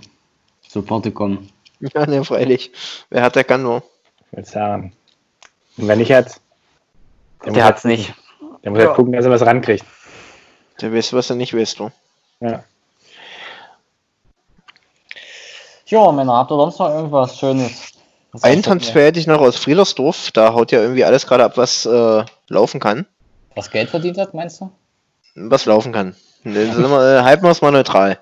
[0.68, 1.50] zu Porte kommen.
[1.80, 2.72] Ja, ne, freilich.
[3.10, 3.82] Wer hat, der kann nur.
[4.30, 4.94] Ich würde sagen.
[5.82, 6.40] Und wenn nicht jetzt,
[7.46, 8.14] der, Der hat's halt, nicht.
[8.64, 9.84] der muss halt gucken, dass er was rankriegt.
[10.80, 11.92] Der weiß, was er nicht weiß, du.
[12.40, 12.64] Ja.
[15.88, 17.72] Ja, Männer, habt ihr sonst noch irgendwas Schönes?
[18.32, 20.32] Was ihr- Transfer hätte ich noch aus Friedersdorf.
[20.32, 23.06] Da haut ja irgendwie alles gerade ab, was äh, laufen kann.
[23.56, 24.72] Was Geld verdient hat, meinst du?
[25.36, 26.16] Was laufen kann.
[26.44, 28.20] Das ist immer, äh, halten wir es mal neutral.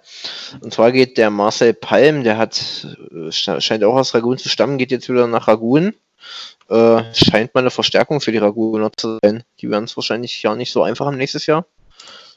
[0.61, 4.49] Und zwar geht der Marcel Palm, der hat, äh, sche- scheint auch aus Ragun zu
[4.49, 5.93] stammen, geht jetzt wieder nach Ragun.
[6.69, 9.43] Äh, scheint mal eine Verstärkung für die Raguner zu sein.
[9.60, 11.65] Die werden es wahrscheinlich ja nicht so einfach haben nächstes Jahr.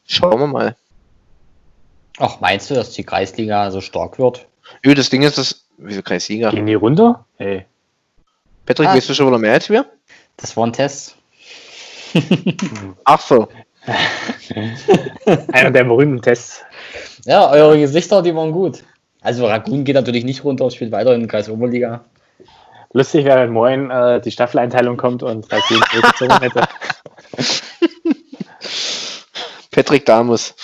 [0.06, 0.76] Schauen wir mal.
[2.18, 4.46] Ach, meinst du, dass die Kreisliga so stark wird?
[4.84, 5.66] Jö, das Ding ist, das.
[5.78, 6.50] Wieso Kreisliga?
[6.50, 7.24] Gehen die runter?
[7.38, 7.64] Ey.
[8.66, 8.94] Patrick, Ah.
[8.94, 9.86] weißt du schon wieder mehr als wir?
[10.36, 11.16] Das war ein Test.
[13.04, 13.48] Ach so.
[15.52, 16.62] Einer der berühmten Tests.
[17.24, 18.84] Ja, eure Gesichter, die waren gut.
[19.20, 22.04] Also Ragun geht natürlich nicht runter, spielt weiter in Kreis Oberliga.
[22.92, 26.68] Lustig wäre, wenn morgen äh, die Staffeleinteilung kommt und hätte.
[29.70, 30.54] Patrick Damus.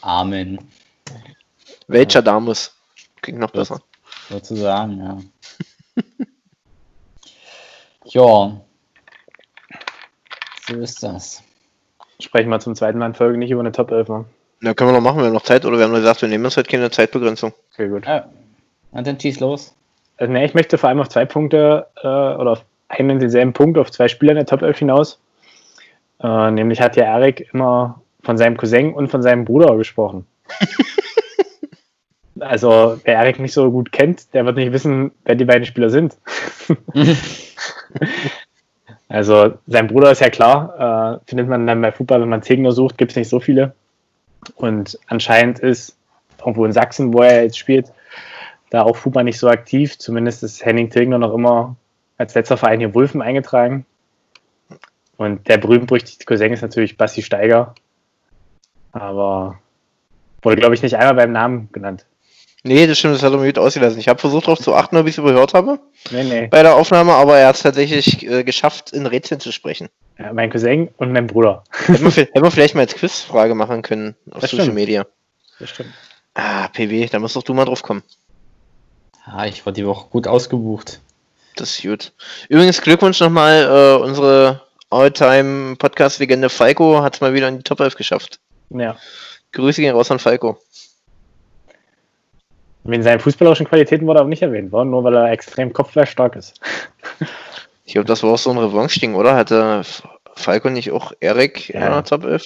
[0.00, 0.58] Amen.
[1.88, 2.74] Welcher Damus?
[3.20, 3.82] Klingt noch besser.
[4.30, 5.18] Sozusagen, ja.
[8.04, 8.60] ja.
[10.66, 11.42] So ist das.
[12.20, 14.08] Sprechen wir zum zweiten Mal in Folge nicht über eine Top 11.
[14.08, 14.24] Ne?
[14.60, 16.44] Na, können wir noch machen, wir haben noch Zeit, oder wir haben gesagt, wir nehmen
[16.44, 17.52] uns halt keine Zeitbegrenzung.
[17.72, 18.06] Okay, gut.
[18.06, 18.28] Ja.
[18.92, 19.74] Und dann schieß los.
[20.20, 23.78] Also, nee, ich möchte vor allem auf zwei Punkte äh, oder auf einen denselben Punkt,
[23.78, 25.18] auf zwei Spieler in der Top 11 hinaus.
[26.22, 30.26] Äh, nämlich hat ja Erik immer von seinem Cousin und von seinem Bruder gesprochen.
[32.38, 35.90] also, wer Erik nicht so gut kennt, der wird nicht wissen, wer die beiden Spieler
[35.90, 36.16] sind.
[39.12, 42.70] Also, sein Bruder ist ja klar, äh, findet man dann bei Fußball, wenn man Zegner
[42.70, 43.74] sucht, gibt es nicht so viele.
[44.54, 45.96] Und anscheinend ist
[46.38, 47.90] irgendwo in Sachsen, wo er jetzt spielt,
[48.70, 49.98] da auch Fußball nicht so aktiv.
[49.98, 51.76] Zumindest ist Henning Tegner noch immer
[52.18, 53.84] als letzter Verein hier Wulfen eingetragen.
[55.16, 57.74] Und der berühmt-berüchtigte Cousin ist natürlich Basti Steiger.
[58.92, 59.58] Aber
[60.42, 62.06] wurde, glaube ich, nicht einmal beim Namen genannt.
[62.62, 63.98] Nee, das stimmt, das hat er mir gut ausgelassen.
[63.98, 65.78] Ich habe versucht darauf zu achten, ob ich es überhört habe
[66.10, 66.46] Nee, nee.
[66.48, 69.88] bei der Aufnahme, aber er hat es tatsächlich äh, geschafft, in Rätseln zu sprechen.
[70.18, 71.64] Ja, mein Cousin und mein Bruder.
[71.86, 74.74] hätten, wir, hätten wir vielleicht mal als Quizfrage machen können auf Das Social stimmt.
[74.74, 75.06] Media.
[75.58, 75.90] Das stimmt.
[76.34, 78.02] Ah, PW, da musst doch du mal drauf kommen.
[79.32, 81.00] Ja, ich war die Woche gut ausgebucht.
[81.56, 82.12] Das ist gut.
[82.48, 87.96] Übrigens, Glückwunsch nochmal, äh, unsere All-Time-Podcast-Legende Falco hat es mal wieder in die Top 11
[87.96, 88.40] geschafft.
[88.70, 88.96] Ja.
[89.52, 90.58] Grüße gehen raus an Falco.
[92.84, 96.36] In seinen fußballerischen Qualitäten wurde er aber nicht erwähnt worden, nur weil er extrem kopfballstark
[96.36, 96.60] ist.
[97.86, 99.34] Ich glaube, das war auch so ein Revanche-Ding, oder?
[99.34, 99.82] Hatte
[100.36, 101.88] Falco nicht auch Erik in Ja.
[101.90, 102.44] der Top 11?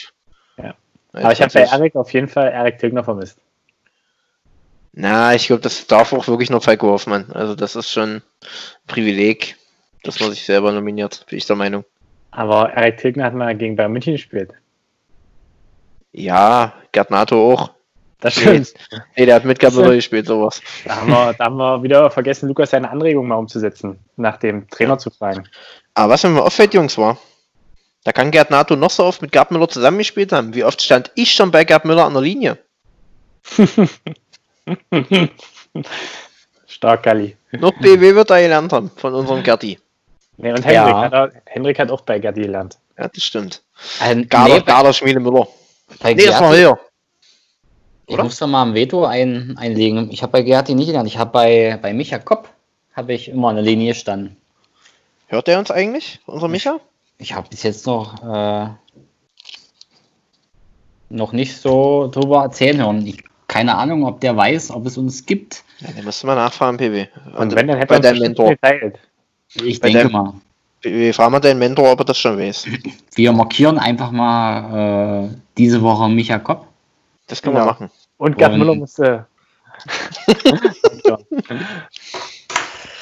[0.57, 0.75] Ja.
[1.13, 1.65] Aber ich habe bei.
[1.65, 3.37] Erik auf jeden Fall Erik Tilgner vermisst.
[4.97, 7.27] Na, ich glaube, das darf auch wirklich nur Falco Hoffmann.
[7.33, 8.23] Also das ist schon ein
[8.87, 9.57] Privileg,
[10.05, 11.85] dass man sich selber nominiert, bin ich der Meinung.
[12.31, 14.53] Aber Erik Tilgner hat mal gegen Bayern München gespielt.
[16.13, 17.71] Ja, Gerd Nato auch.
[18.21, 18.73] Das stimmt.
[19.17, 20.63] Nee, der hat mit Gerd Müller gespielt, sowas.
[20.85, 24.69] Da haben, wir, da haben wir wieder vergessen, Lukas seine Anregung mal umzusetzen, nach dem
[24.71, 25.49] Trainer zu fragen.
[25.95, 27.19] Aber was mir auffällt, Jungs, war,
[28.05, 30.55] da kann Gerd Nato noch so oft mit Gerd Müller zusammengespielt haben.
[30.55, 32.59] Wie oft stand ich schon bei Gerd Müller an der Linie?
[36.67, 37.37] Stark, Galli.
[37.53, 39.79] Noch BW wird er gelernt haben von unserem Gerdi.
[40.37, 41.01] Nee, und Hendrik, Ja.
[41.03, 42.79] hat, auch- Hendrik hat auch bei Gerdi gelernt.
[42.99, 43.63] Ja, das stimmt.
[44.01, 45.47] Ein, Garder, nee, bei, Garder Schmiede Müller.
[46.01, 46.79] bei Nee, das war Gerti- höher.
[48.07, 50.11] Ich muss da mal am Veto ein, einlegen.
[50.11, 51.09] Ich habe bei Gerti nicht gelernt.
[51.09, 52.49] Ich habe bei, bei Micha Kopp
[52.95, 54.37] habe ich immer an der Linie gestanden.
[55.27, 56.79] Hört der uns eigentlich, unser Micha?
[57.19, 58.69] Ich habe bis jetzt noch, äh,
[61.09, 63.07] noch nicht so drüber erzählen hören.
[63.07, 65.65] Ich, keine Ahnung, ob der weiß, ob es uns gibt.
[65.81, 67.07] Ja, den müsste mal nachfragen, PW.
[67.37, 68.51] Und wenn, dann hätte er uns Mentor.
[68.51, 68.99] geteilt.
[69.55, 70.35] Ich Bei denke mal.
[70.81, 72.67] PW, fragen wir deinen Mentor, ob er das schon weiß.
[73.15, 76.67] Wir markieren einfach mal äh, diese Woche Micha Kopp.
[77.27, 77.73] Das können wir Genau.
[77.73, 77.91] machen.
[78.19, 79.27] Und Gerd Müller musste.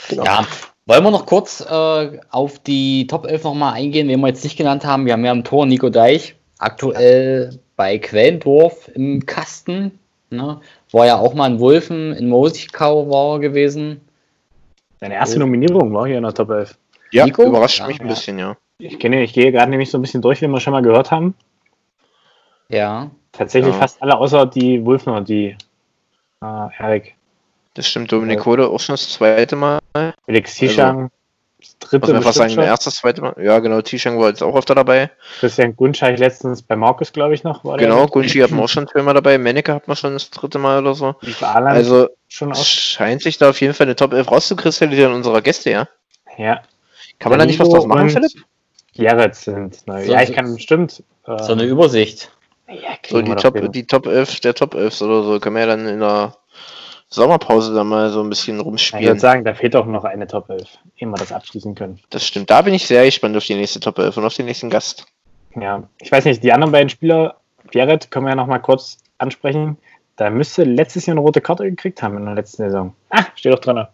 [0.09, 0.25] Genau.
[0.25, 0.47] Ja,
[0.85, 4.59] wollen wir noch kurz äh, auf die Top 11 nochmal eingehen, wen wir jetzt nicht
[4.59, 5.07] genannt haben.
[5.07, 9.99] Wir haben ja im Tor Nico Deich, aktuell bei Quellendorf im Kasten.
[10.33, 10.61] Ne?
[10.93, 14.01] War ja auch mal in Wulfen, in Mosigkau war er gewesen.
[15.01, 16.77] Seine erste Nominierung war hier in der Top 11.
[17.11, 17.43] Ja, Nico?
[17.45, 18.13] überrascht Ja, mich ein ja.
[18.15, 18.57] bisschen, ja.
[18.79, 21.11] Ich kenne, ich gehe gerade nämlich so ein bisschen durch, wie wir schon mal gehört
[21.11, 21.35] haben.
[22.69, 23.81] Ja, Tatsächlich Ja.
[23.81, 25.57] fast alle, außer die Wulfner, die
[26.43, 27.15] äh, Erik.
[27.75, 29.79] Das stimmt, Dominik Kode auch schon das zweite Mal.
[30.27, 31.22] Felix Zishang, das
[31.81, 32.65] dritte Muss man fast sagen, schon.
[32.65, 33.35] erstes, zweite Mal.
[33.43, 35.11] Ja, genau, Tishang war jetzt auch öfter dabei.
[35.41, 37.65] Christian Gunscheich letztens bei Markus, glaube ich, noch.
[37.65, 38.11] War Genau, mit?
[38.13, 39.39] Gunshi hat man auch schon zweimal dabei.
[39.39, 41.15] Menneke hat man schon das dritte Mal oder so.
[41.51, 45.89] Also, schon scheint sich da auf jeden Fall eine Top 11 rauszukristallisieren unserer Gäste, ja.
[46.39, 46.63] Ja.
[47.19, 48.33] Kann man da nicht was draus machen, Philipp?
[48.95, 50.05] Jared sind neu.
[50.05, 51.03] So- ja, ich kann bestimmt.
[51.27, 52.31] Äh, so eine Übersicht.
[52.69, 55.41] ja, So die Top, die Top 11 der Top 11 oder so.
[55.41, 56.37] Können wir ja dann in der
[57.13, 59.19] Sommerpause da mal so ein bisschen Ich würde rumspielen.
[59.19, 62.01] sagen, da fehlt doch noch eine Top 11, ehe wir das abschließen können.
[62.11, 62.51] Das stimmt.
[62.51, 65.07] Da bin ich sehr gespannt auf die nächste Top 11 und auf den nächsten Gast.
[65.55, 67.37] Ja, ich weiß nicht, die anderen beiden Spieler,
[67.73, 69.77] Jared, können wir ja noch mal kurz ansprechen.
[70.17, 72.95] Da müsste letztes Jahr eine rote Karte gekriegt haben in der letzten Saison.
[73.11, 73.87] Ah, steht doch drin.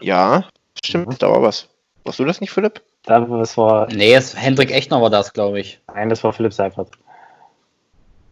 [0.00, 0.44] Ja,
[0.84, 1.18] stimmt, Mhm.
[1.18, 1.68] da war was.
[2.04, 2.82] Warst du das nicht, Philipp?
[3.04, 5.80] Da, das war, Nee, es, Hendrik Echner war das, glaube ich.
[5.94, 6.88] nein, das war Philipp Seifert.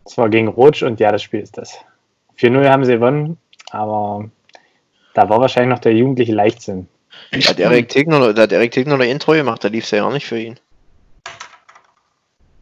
[0.04, 1.78] Das war gegen Rutsch und ja, das Spiel ist das.
[2.38, 3.36] 4-0 haben sie gewonnen,
[3.70, 4.30] aber
[5.14, 6.88] da war wahrscheinlich noch der jugendliche Leichtsinn.
[7.32, 10.12] Hat Erik Tegner, da hat Erik Tegner noch Intro gemacht, da lief es ja auch
[10.12, 10.58] nicht für ihn.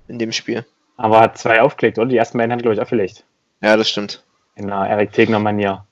[0.09, 0.65] In dem Spiel.
[0.97, 2.09] Aber hat zwei aufgelegt, oder?
[2.09, 3.25] Die ersten beiden hat, glaube ich, aufgelegt.
[3.61, 4.23] Ja, das stimmt.
[4.57, 5.85] In einer Erik Tegner-Manier.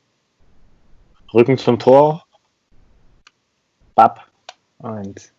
[1.33, 2.24] Rücken zum Tor.
[3.94, 4.26] Bab.
[4.79, 5.33] Und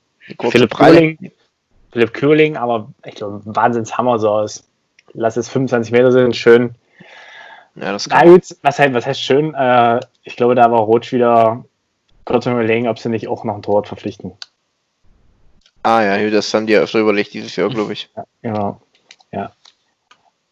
[0.51, 0.73] Philipp.
[0.73, 1.31] Kühling.
[1.91, 4.63] Philipp Kühling, aber ich glaube, Wahnsinnshammer so aus.
[5.13, 6.75] Lass es 25 Meter sind, schön.
[7.79, 8.29] Ja, das Na kann.
[8.29, 9.53] gut, was, heißt, was heißt schön?
[9.53, 11.63] Äh, ich glaube, da war Rotsch wieder
[12.25, 14.33] kurz mal überlegen, ob sie nicht auch noch ein Torwart verpflichten.
[15.83, 18.09] Ah ja, das haben die ja öfter überlegt dieses Jahr, glaube ich.
[18.41, 18.81] Genau.
[19.31, 19.51] Ja.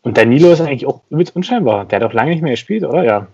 [0.04, 1.86] Und Danilo ist eigentlich auch übelst unscheinbar.
[1.86, 3.04] Der hat doch lange nicht mehr gespielt, oder?
[3.04, 3.28] Ja.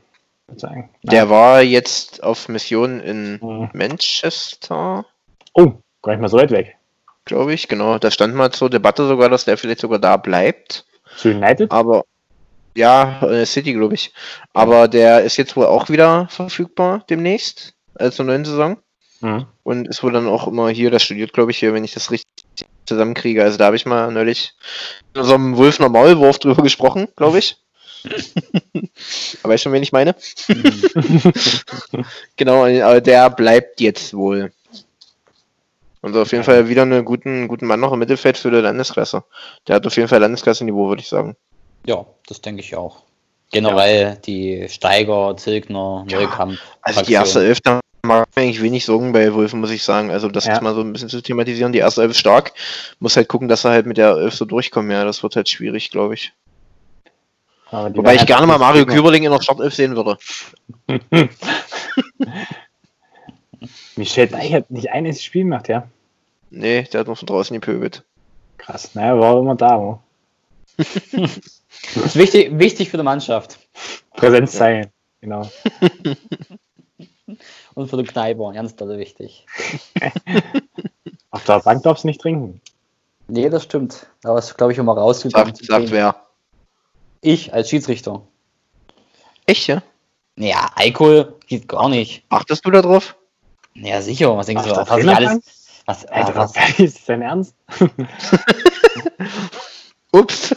[0.57, 0.89] Sagen.
[1.03, 3.69] Der war jetzt auf Mission in Mhm.
[3.73, 5.05] Manchester,
[5.53, 6.75] Oh, gar nicht mal so weit weg.
[7.25, 7.67] glaube ich.
[7.69, 10.85] Genau, da stand mal zur Debatte sogar, dass der vielleicht sogar da bleibt.
[11.17, 11.71] Zu United?
[11.71, 12.03] Aber
[12.75, 14.13] ja, äh, City, glaube ich.
[14.53, 18.77] Aber der ist jetzt wohl auch wieder verfügbar demnächst, also zur neuen Saison.
[19.21, 19.45] Mhm.
[19.63, 22.11] Und ist wohl dann auch immer hier, der studiert, glaube ich, hier, wenn ich das
[22.11, 22.27] richtig
[22.85, 23.43] zusammenkriege.
[23.43, 24.53] Also da habe ich mal neulich
[25.13, 27.57] in so einem Wulfner Maulwurf drüber gesprochen, glaube ich.
[29.43, 30.15] Aber weißt schon, wen ich meine?
[32.35, 34.51] genau, aber der bleibt jetzt wohl.
[36.01, 39.23] Und auf jeden Fall wieder einen guten, guten Mann noch im Mittelfeld für die Landesklasse.
[39.67, 41.35] Der hat auf jeden Fall Landesklasse-Niveau, würde ich sagen.
[41.85, 43.03] Ja, das denke ich auch.
[43.51, 46.57] Generell die Steiger, Zilkner, Neukamp.
[46.81, 50.09] Also die erste Elf, da mache ich eigentlich wenig Sorgen bei Wulfen, muss ich sagen.
[50.09, 50.53] Also das Ja.
[50.53, 51.73] ist mal so ein bisschen zu thematisieren.
[51.73, 52.53] Die erste Elf ist stark.
[52.99, 54.89] Muss halt gucken, dass er halt mit der Elf so durchkommen.
[54.91, 56.31] Ja, das wird halt schwierig, glaube ich.
[57.71, 60.17] Wobei ich waren gerne mal halt- Mario Küberling in der Startelf sehen würde.
[63.95, 65.87] Michel Deich hat nicht ein einziges Spiel gemacht, ja.
[66.49, 68.03] Nee, der hat noch von draußen gepöbelt.
[68.57, 68.93] Krass.
[68.95, 69.99] Naja, war immer da, wo.
[71.95, 73.57] Das ist wichtig, wichtig für die Mannschaft
[74.15, 74.91] Präsenz sein.
[75.19, 75.49] Genau.
[77.75, 78.51] und für die Kneiper.
[78.53, 79.45] Ganz doll wichtig.
[81.31, 82.61] Auf der Bank darfst du nicht trinken.
[83.27, 84.07] Nee, das stimmt.
[84.21, 85.55] Da ist, glaube ich, immer rausgekommen.
[85.55, 86.15] Sagt, sagt wer.
[87.21, 88.21] Ich als Schiedsrichter.
[89.45, 89.81] Echt, ja?
[90.35, 92.23] Ja, Alkohol geht gar nicht.
[92.29, 93.15] Achtest du da drauf?
[93.73, 94.35] Ja, sicher.
[94.35, 94.91] Was denkst Auf du?
[94.91, 95.39] Was alles.
[95.85, 97.55] Was, Alter, was, was ist das dein Ernst?
[100.11, 100.55] Ups.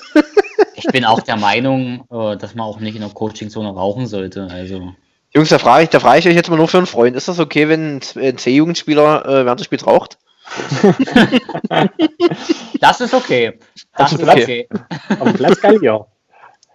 [0.75, 4.07] ich Ich bin auch der Meinung, äh, dass man auch nicht in der Coaching-Zone rauchen
[4.07, 4.49] sollte.
[4.51, 4.93] Also,
[5.33, 7.17] Jungs, da frage ich, da frage ich euch jetzt mal nur für einen Freund.
[7.17, 10.19] Ist das okay, wenn ein C-Jugendspieler äh, während des Spiels raucht?
[12.81, 13.59] das ist okay.
[13.97, 14.69] Das ist ist okay.
[14.71, 15.25] okay.
[15.25, 16.07] Dem Platz geil, ja.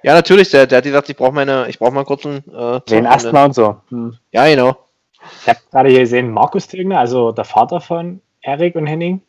[0.03, 0.49] Ja, natürlich.
[0.49, 2.37] Der, der hat gesagt, ich brauche meine, ich brauche mal kurz einen.
[2.49, 3.77] Äh, Wegen Asthma und so.
[3.89, 4.17] Hm.
[4.31, 4.77] Ja, genau.
[5.41, 9.21] Ich habe gerade hier gesehen, Markus Tegner, also der Vater von Erik und Henning,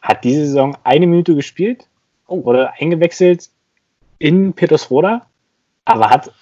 [0.00, 1.86] hat diese Saison eine Minute gespielt,
[2.44, 3.50] wurde eingewechselt
[4.18, 5.26] in Petersroda,
[5.84, 6.32] aber hat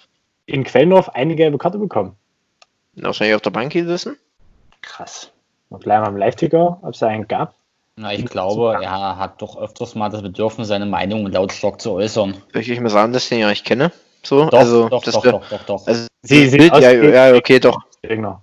[0.46, 2.16] in Quellendorf eine gelbe Karte bekommen.
[2.94, 4.16] Wahrscheinlich auf der Bank gesessen.
[4.82, 5.30] Krass.
[5.68, 7.54] Und gleich mal im Live-Ticker, ob es einen gab.
[7.96, 12.34] Na, ich glaube, er hat doch öfters mal das Bedürfnis, seine Meinung lautstark zu äußern.
[12.54, 13.92] Möchte ich mir sagen, dass ich den ja nicht kenne.
[14.22, 15.86] So, Doch, also, doch, das doch, wär- doch, doch, doch.
[15.86, 17.78] Also, Sie- Bild, ja, ja, okay, doch.
[18.02, 18.42] Tegner.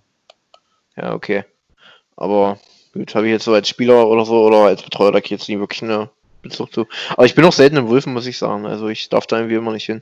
[0.97, 1.45] Ja, okay.
[2.17, 2.57] Aber
[2.93, 5.57] gut, habe ich jetzt so als Spieler oder so oder als Betreuer da jetzt nie
[5.59, 6.09] wirklich eine
[6.41, 6.87] Bezug zu.
[7.11, 8.65] Aber ich bin auch selten im Wulfen, muss ich sagen.
[8.65, 10.01] Also ich darf da irgendwie immer nicht hin.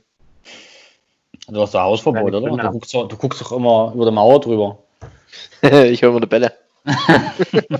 [1.48, 2.62] Du hast doch Hausverbot, Ja, oder?
[2.62, 4.78] Du guckst, doch, du guckst doch immer über die Mauer drüber.
[5.62, 6.52] ich höre immer die Bälle.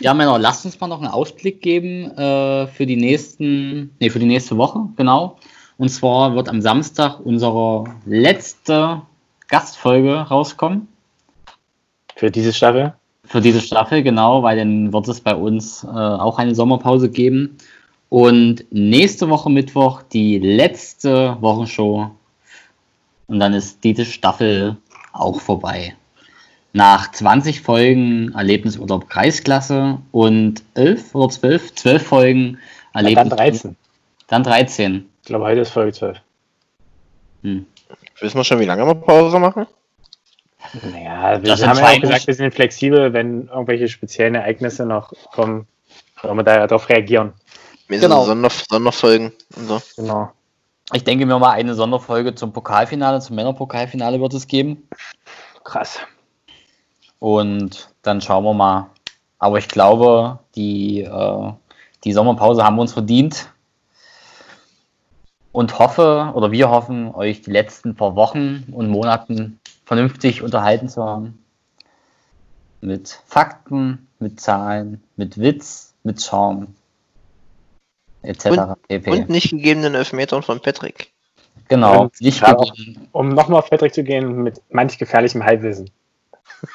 [0.00, 4.18] Ja, Männer, lasst uns mal noch einen Ausblick geben äh, für die nächsten, nee, für
[4.18, 5.38] die nächste Woche, genau.
[5.78, 9.02] Und zwar wird am Samstag unsere letzte
[9.48, 10.88] Gastfolge rauskommen.
[12.14, 12.94] Für diese Staffel.
[13.26, 17.56] Für diese Staffel, genau, weil dann wird es bei uns äh, auch eine Sommerpause geben.
[18.08, 22.10] Und nächste Woche Mittwoch die letzte Wochenshow.
[23.26, 24.76] Und dann ist diese Staffel
[25.12, 25.94] auch vorbei.
[26.72, 32.58] Nach 20 Folgen Erlebnisurlaub Kreisklasse und 11 oder 12, 12 Folgen
[32.92, 33.28] Erlebnis.
[33.28, 33.76] dann 13.
[34.28, 35.08] Dann 13.
[35.22, 36.18] Ich glaube, heute ist Folge 12.
[37.42, 37.66] Hm.
[38.20, 39.66] Wissen wir schon, wie lange wir Pause machen?
[40.82, 45.12] Naja, wir Das haben ja auch gesagt, wir sind flexibel, wenn irgendwelche speziellen Ereignisse noch
[45.32, 45.66] kommen,
[46.22, 47.32] wollen wir da darauf reagieren.
[47.88, 48.24] Wir Genau.
[48.24, 49.80] sind Sonder Sonderfolgen und so.
[49.96, 50.30] Genau.
[50.92, 54.88] Ich denke mir mal, eine Sonderfolge zum Pokalfinale, zum Männerpokalfinale wird es geben.
[55.64, 55.98] Krass.
[57.18, 58.90] Und dann schauen wir mal.
[59.38, 61.52] Aber ich glaube, die, äh,
[62.04, 63.48] die Sommerpause haben wir uns verdient.
[65.52, 71.02] Und hoffe, oder wir hoffen, euch die letzten paar Wochen und Monaten vernünftig unterhalten zu
[71.02, 71.42] haben.
[72.82, 76.68] Mit Fakten, mit Zahlen, mit Witz, mit Charme.
[78.22, 78.48] Etc.
[78.88, 79.10] pp.
[79.10, 81.12] Und nicht gegebenen Elfmetern von Patrick.
[81.68, 85.90] genau, Und nicht auch- gegen Um nochmal auf Patrick zu gehen, mit manch gefährlichem Halbwissen.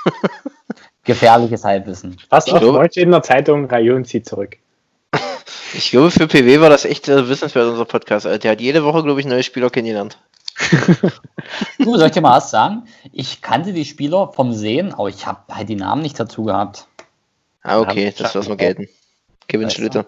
[1.04, 2.18] gefährliches Halbwissen.
[2.30, 4.58] Was auf glaube- Deutsch in der Zeitung, Rayon zieht zurück.
[5.74, 8.26] Ich glaube, für PW war das echt äh, wissenswert, unser Podcast.
[8.26, 10.18] Der hat jede Woche, glaube ich, neue Spieler kennengelernt.
[11.80, 12.84] Du, soll ich dir mal was sagen?
[13.12, 16.88] Ich kannte die Spieler vom Sehen, aber ich habe halt die Namen nicht dazu gehabt.
[17.64, 18.88] Ah, okay, Ja, das lassen wir gelten.
[19.48, 19.82] Kevin Weißt du.
[19.82, 20.06] Schlitter.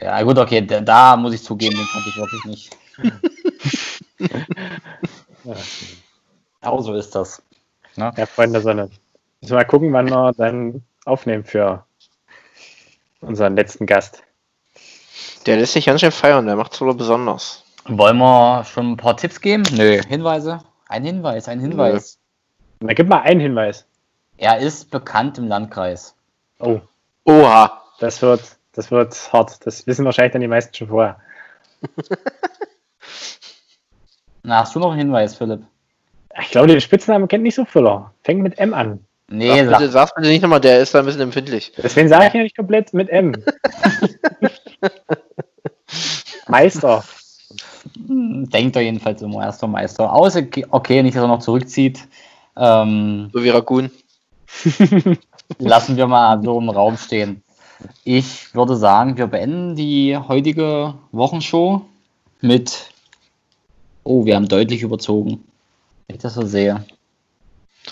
[0.00, 2.76] Ja, gut, okay, da, da muss ich zugeben, den kannte ich wirklich nicht.
[6.60, 7.42] Aber so ist das.
[7.96, 8.90] Ja, Freunde der Sonne.
[9.40, 11.84] Müssen wir mal gucken, wann wir dann aufnehmen für
[13.20, 14.22] unseren letzten Gast.
[15.46, 17.61] Der lässt sich ganz schön feiern, der macht sogar besonders.
[17.84, 19.64] Wollen wir schon ein paar Tipps geben?
[19.72, 20.60] Nö, Hinweise?
[20.88, 22.18] Ein Hinweis, ein Hinweis.
[22.80, 23.86] Na, gib mal einen Hinweis.
[24.36, 26.14] Er ist bekannt im Landkreis.
[26.58, 26.80] Oh,
[27.24, 27.82] Oha.
[27.98, 28.42] das wird,
[28.72, 29.64] das wird hart.
[29.66, 31.16] Das wissen wahrscheinlich dann die meisten schon vorher.
[34.42, 35.62] Na, hast du noch einen Hinweis, Philipp?
[36.40, 38.12] Ich glaube, den Spitznamen kennt nicht so Füller.
[38.22, 39.04] Fängt mit M an.
[39.28, 41.72] Nee, Sag bitte, sag, bitte nicht nochmal, der ist da ein bisschen empfindlich.
[41.76, 43.32] Deswegen sage ich ja nicht komplett mit M.
[46.48, 47.04] Meister.
[48.06, 50.12] Hm, denkt er jedenfalls immer erster Meister.
[50.12, 52.06] Außer, okay, nicht, dass er noch zurückzieht.
[52.56, 53.90] Ähm, So wie Ragun.
[55.58, 57.42] lassen wir mal so im Raum stehen.
[58.04, 61.82] Ich würde sagen, wir beenden die heutige Wochenshow
[62.40, 62.90] mit.
[64.04, 65.44] Oh, wir haben deutlich überzogen.
[66.06, 66.84] Wenn ich das so sehe.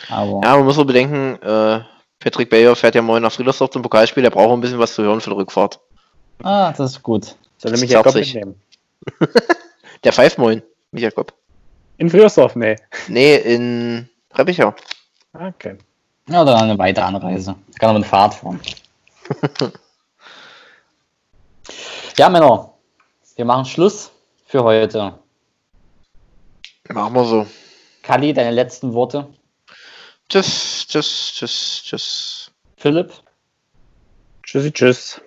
[0.09, 1.81] Aber Ja, man muss so bedenken, äh,
[2.21, 5.03] Patrick Bayer fährt ja morgen nach Friedersdorf zum Pokalspiel, der braucht ein bisschen was zu
[5.03, 5.81] hören für die Rückfahrt.
[6.43, 7.35] ah, das ist gut.
[7.59, 8.55] Soll er mich Das ja mitnehmen?
[10.05, 11.35] Der pfeift moin, Michael Kopp.
[11.99, 12.77] In Friersdorf, nee.
[13.09, 14.75] Nee, in Reppichau.
[15.35, 15.77] Okay.
[16.29, 17.55] Ja, dann eine weitere Anreise.
[17.79, 18.61] Kann aber mit Fahrt fahren.
[22.17, 22.73] ja, Männer,
[23.37, 24.11] wir machen Schluss
[24.47, 25.19] für heute.
[26.89, 27.47] Machen wir so.
[28.03, 29.27] Kali, deine letzten Worte.
[30.29, 32.51] Tschüss, tschüss, tschüss, tschüss.
[32.77, 33.13] Philipp?
[34.43, 35.21] Tschüssi, tschüss.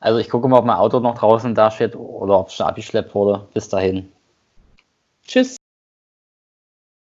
[0.00, 2.66] Also ich gucke mal, ob mein Auto noch draußen da steht oder ob es schon
[2.66, 3.48] abgeschleppt wurde.
[3.54, 4.12] Bis dahin.
[5.26, 5.56] Tschüss.